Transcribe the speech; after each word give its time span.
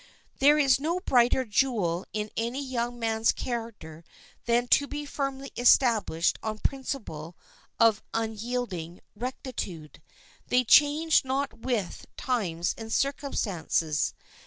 There 0.39 0.57
is 0.57 0.79
no 0.79 0.99
brighter 0.99 1.45
jewel 1.45 2.07
in 2.11 2.31
any 2.35 2.65
young 2.65 2.97
man's 2.97 3.31
character 3.31 4.03
than 4.47 4.67
to 4.69 4.87
be 4.87 5.05
firmly 5.05 5.51
established 5.55 6.39
on 6.41 6.57
principles 6.57 7.35
of 7.79 8.01
unyielding 8.11 9.01
rectitude. 9.15 10.01
They 10.47 10.63
change 10.63 11.23
not 11.23 11.59
with 11.59 12.07
times 12.17 12.73
and 12.79 12.91
circumstances. 12.91 14.15